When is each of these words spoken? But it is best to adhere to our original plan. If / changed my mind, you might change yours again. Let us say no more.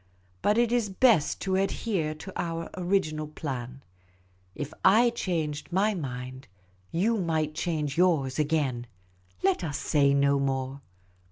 But 0.41 0.57
it 0.57 0.71
is 0.71 0.89
best 0.89 1.39
to 1.41 1.55
adhere 1.55 2.15
to 2.15 2.33
our 2.35 2.71
original 2.75 3.27
plan. 3.27 3.83
If 4.55 4.73
/ 4.97 5.13
changed 5.13 5.71
my 5.71 5.93
mind, 5.93 6.47
you 6.91 7.17
might 7.19 7.53
change 7.53 7.99
yours 7.99 8.39
again. 8.39 8.87
Let 9.43 9.63
us 9.63 9.77
say 9.77 10.15
no 10.15 10.39
more. 10.39 10.81